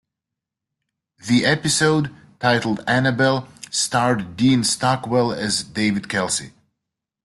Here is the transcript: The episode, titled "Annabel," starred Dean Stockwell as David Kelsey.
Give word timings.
The 1.27 1.45
episode, 1.45 2.09
titled 2.39 2.83
"Annabel," 2.87 3.47
starred 3.69 4.35
Dean 4.35 4.63
Stockwell 4.63 5.31
as 5.31 5.61
David 5.63 6.09
Kelsey. 6.09 6.53